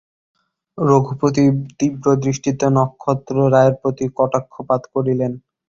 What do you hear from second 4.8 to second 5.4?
করিলেন।